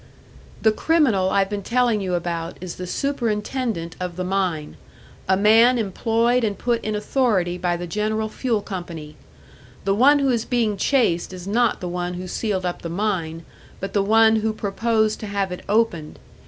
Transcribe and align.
"The 0.63 0.71
criminal 0.71 1.29
I've 1.29 1.51
been 1.51 1.61
telling 1.61 2.01
you 2.01 2.15
about 2.15 2.57
is 2.59 2.77
the 2.77 2.87
superintendent 2.87 3.95
of 3.99 4.15
the 4.15 4.23
mine 4.23 4.77
a 5.29 5.37
man 5.37 5.77
employed 5.77 6.43
and 6.43 6.57
put 6.57 6.83
in 6.83 6.95
authority 6.95 7.55
by 7.59 7.77
the 7.77 7.85
General 7.85 8.27
Fuel 8.27 8.63
Company. 8.63 9.15
The 9.83 9.93
one 9.93 10.17
who 10.17 10.29
is 10.29 10.43
being 10.43 10.75
chased 10.75 11.33
is 11.33 11.47
not 11.47 11.81
the 11.81 11.87
one 11.87 12.15
who 12.15 12.27
sealed 12.27 12.65
up 12.65 12.81
the 12.81 12.89
mine, 12.89 13.45
but 13.79 13.93
the 13.93 14.01
one 14.01 14.37
who 14.37 14.53
proposed 14.53 15.19
to 15.19 15.27
have 15.27 15.51
it 15.51 15.61
opened. 15.69 16.17